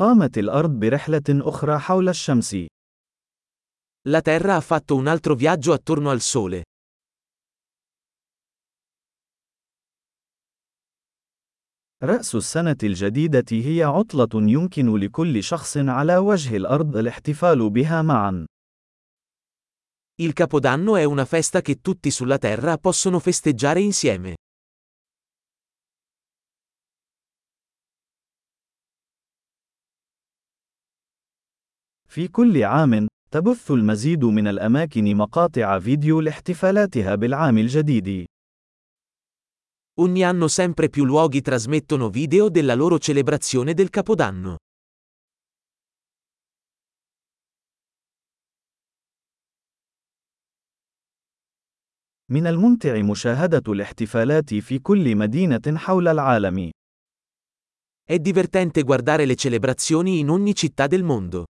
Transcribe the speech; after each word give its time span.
قامت 0.00 0.38
الأرض 0.38 0.70
برحلة 0.70 1.22
أخرى 1.30 1.78
حول 1.78 2.08
الشمس. 2.08 2.56
La 4.08 4.22
Terra 4.22 4.56
ha 4.56 4.60
fatto 4.62 4.96
un 4.96 5.06
altro 5.06 5.34
viaggio 5.34 5.74
attorno 5.74 6.10
al 6.10 6.20
Sole. 6.22 6.62
رأس 12.02 12.34
السنة 12.34 12.76
الجديدة 12.82 13.44
هي 13.52 13.82
عطلة 13.82 14.28
يمكن 14.34 14.96
لكل 14.96 15.42
شخص 15.42 15.76
على 15.76 16.16
وجه 16.16 16.56
الأرض 16.56 16.96
الاحتفال 16.96 17.70
بها 17.70 18.02
معا. 18.02 18.46
Il 20.22 20.32
Capodanno 20.32 20.96
è 20.96 21.04
una 21.04 21.26
festa 21.26 21.60
che 21.60 21.80
tutti 21.80 22.10
sulla 22.10 22.38
Terra 22.38 22.78
possono 22.78 23.18
festeggiare 23.18 23.80
insieme. 23.80 24.36
في 32.15 32.27
كل 32.27 32.63
عام، 32.63 33.07
تبث 33.31 33.71
المزيد 33.71 34.25
من 34.25 34.47
الأماكن 34.47 35.15
مقاطع 35.15 35.79
فيديو 35.79 36.21
لاحتفالاتها 36.21 37.15
بالعام 37.15 37.57
الجديد. 37.57 38.25
Ogni 39.97 40.23
anno 40.23 40.47
sempre 40.47 40.89
più 40.89 41.03
luoghi 41.05 41.41
trasmettono 41.41 42.09
video 42.09 42.49
della 42.49 42.73
loro 42.73 42.99
celebrazione 42.99 43.73
del 43.73 43.89
Capodanno. 43.89 44.55
من 52.29 52.47
الممتع 52.47 53.01
مشاهدة 53.01 53.73
الاحتفالات 53.73 54.53
في 54.53 54.79
كل 54.79 55.15
مدينة 55.15 55.77
حول 55.77 56.07
العالم. 56.07 56.69
È 58.03 58.19
divertente 58.19 58.83
guardare 58.83 59.25
le 59.25 59.35
celebrazioni 59.35 60.19
in 60.19 60.29
ogni 60.29 60.55
città 60.55 60.87
del 60.87 61.03
mondo. 61.03 61.45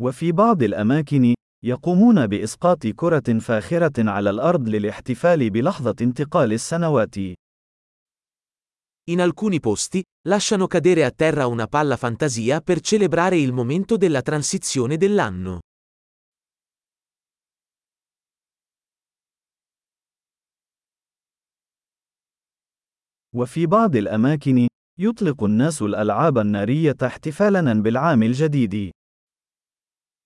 وفي 0.00 0.32
بعض 0.32 0.62
الأماكن، 0.62 1.34
يقومون 1.64 2.26
بإسقاط 2.26 2.86
كرة 2.86 3.38
فاخرة 3.38 4.10
على 4.10 4.30
الأرض 4.30 4.68
للاحتفال 4.68 5.50
بلحظة 5.50 5.94
انتقال 6.00 6.52
السنوات. 6.52 7.16
In 9.08 9.20
alcuni 9.20 9.60
posti, 9.60 10.02
lasciano 10.28 10.66
cadere 10.66 11.04
a 11.04 11.10
terra 11.10 11.46
una 11.46 11.66
palla 11.66 11.96
fantasia 11.96 12.60
per 12.60 12.80
celebrare 12.80 13.38
il 13.38 13.52
momento 13.52 13.96
della 13.96 14.20
transizione 14.20 14.96
dell'anno. 14.96 15.60
وفي 23.34 23.66
بعض 23.66 23.96
الأماكن، 23.96 24.68
يطلق 24.98 25.44
الناس 25.44 25.82
الألعاب 25.82 26.38
النارية 26.38 26.96
احتفالاً 27.02 27.82
بالعام 27.82 28.22
الجديد. 28.22 28.90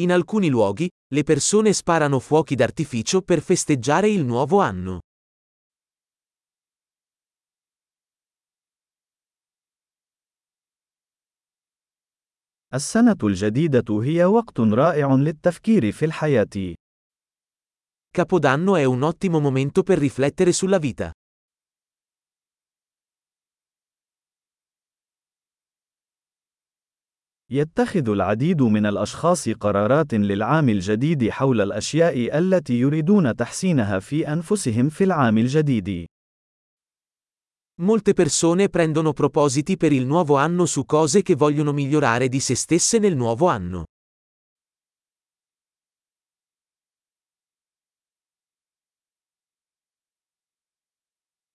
In 0.00 0.12
alcuni 0.12 0.48
luoghi, 0.48 0.88
le 1.12 1.22
persone 1.22 1.72
sparano 1.72 2.18
fuochi 2.20 2.54
d'artificio 2.54 3.22
per 3.22 3.40
festeggiare 3.42 4.08
il 4.08 4.24
nuovo 4.24 4.60
anno. 4.60 5.00
السنة 12.74 13.16
الجديدة 13.22 14.02
هي 14.02 14.24
وقت 14.24 14.60
رائع 14.60 15.14
للتفكير 15.14 15.92
في 15.92 16.04
الحياة. 16.04 16.74
Capodanno 18.12 18.76
è 18.76 18.84
un 18.84 19.02
ottimo 19.02 19.40
momento 19.40 19.82
per 19.82 19.98
riflettere 19.98 20.52
sulla 20.52 20.78
vita. 20.78 21.12
يتخذ 27.55 28.09
العديد 28.09 28.61
من 28.61 28.85
الأشخاص 28.85 29.49
قرارات 29.49 30.13
للعام 30.13 30.69
الجديد 30.69 31.29
حول 31.29 31.61
الأشياء 31.61 32.37
التي 32.37 32.73
يريدون 32.73 33.35
تحسينها 33.35 33.99
في 33.99 34.27
أنفسهم 34.33 34.89
في 34.89 35.03
العام 35.03 35.37
الجديد. 35.37 36.05
Molte 37.81 38.13
persone 38.13 38.69
prendono 38.69 39.11
propositi 39.11 39.75
per 39.75 39.91
il 39.91 40.05
nuovo 40.05 40.35
anno 40.37 40.65
su 40.65 40.85
cose 40.85 41.21
che 41.21 41.35
vogliono 41.35 41.73
migliorare 41.73 42.29
di 42.29 42.39
se 42.39 42.55
stesse 42.55 42.99
nel 42.99 43.15
nuovo 43.15 43.47
anno. 43.47 43.83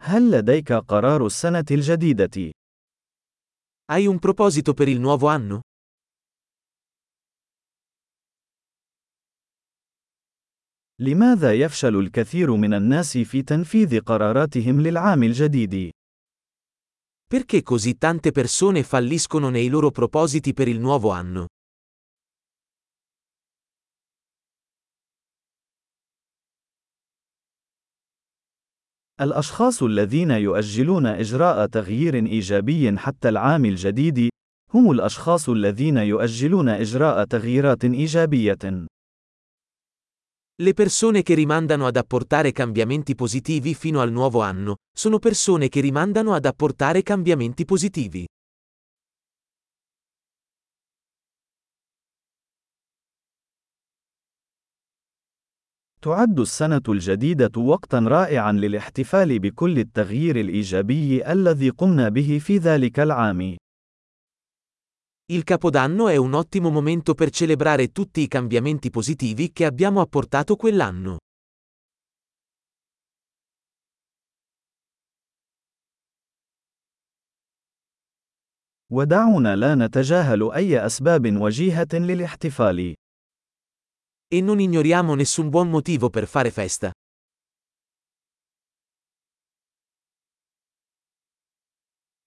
هل 0.00 0.30
لديك 0.30 0.72
قرار 0.72 1.26
السنة 1.26 1.64
الجديدة؟ 1.70 2.50
Hai 3.92 4.06
un 4.06 4.18
proposito 4.18 4.74
per 4.74 4.88
il 4.88 5.00
nuovo 5.00 5.28
anno? 5.28 5.65
لماذا 11.00 11.52
يفشل 11.54 11.96
الكثير 11.96 12.56
من 12.56 12.74
الناس 12.74 13.18
في 13.18 13.42
تنفيذ 13.42 14.00
قراراتهم 14.00 14.80
للعام 14.80 15.22
الجديد؟ 15.22 15.90
Perché 17.28 17.62
così 17.62 17.98
tante 17.98 18.30
persone 18.30 18.82
falliscono 18.82 19.50
nei 19.50 19.68
loro 19.68 19.90
propositi 19.90 20.54
per 20.54 20.68
il 20.68 20.78
nuovo 20.80 21.10
anno? 21.10 21.46
الأشخاص 29.20 29.82
الذين 29.82 30.30
يؤجلون 30.30 31.06
إجراء 31.06 31.66
تغيير 31.66 32.14
إيجابي 32.14 32.98
حتى 32.98 33.28
العام 33.28 33.64
الجديد، 33.64 34.28
هم 34.74 34.90
الأشخاص 34.90 35.48
الذين 35.48 35.96
يؤجلون 35.96 36.68
إجراء 36.68 37.24
تغييرات 37.24 37.84
إيجابية. 37.84 38.86
Le 40.61 40.73
persone 40.73 41.23
che 41.23 41.33
rimandano 41.33 41.87
ad 41.87 41.95
apportare 41.95 42.51
cambiamenti 42.51 43.15
positivi 43.15 43.73
fino 43.73 43.99
al 43.99 44.11
nuovo 44.11 44.41
anno, 44.41 44.75
sono 44.95 45.17
persone 45.17 45.69
che 45.69 45.81
rimandano 45.81 46.33
ad 46.33 46.45
apportare 46.45 47.01
cambiamenti 47.01 47.65
positivi. 47.65 48.27
تعد 56.01 56.39
السنة 56.39 56.81
الجديدة 56.89 57.61
وقتًا 57.61 57.99
رائعًا 57.99 58.51
للاحتفال 58.51 59.39
بكل 59.39 59.79
التغيير 59.79 60.39
الإيجابي 60.39 61.31
الذي 61.31 61.69
قمنا 61.69 62.09
به 62.09 62.39
في 62.39 62.57
ذلك 62.57 62.99
العام. 62.99 63.57
Il 65.31 65.43
Capodanno 65.45 66.09
è 66.09 66.17
un 66.17 66.33
ottimo 66.33 66.69
momento 66.69 67.13
per 67.13 67.29
celebrare 67.29 67.93
tutti 67.93 68.19
i 68.19 68.27
cambiamenti 68.27 68.89
positivi 68.89 69.51
che 69.53 69.65
abbiamo 69.65 70.01
apportato 70.01 70.55
quell'anno. 70.57 71.17
ودعونا 78.91 79.55
لا 79.55 79.75
نتجاهل 79.75 80.51
أي 80.51 80.85
أسباب 80.85 81.41
وجيهة 81.41 81.87
للاحتفال. 81.93 82.93
E 84.33 84.41
non 84.41 84.59
ignoriamo 84.59 85.15
nessun 85.15 85.49
buon 85.49 85.69
motivo 85.69 86.09
per 86.09 86.27
fare 86.27 86.51
festa. 86.51 86.91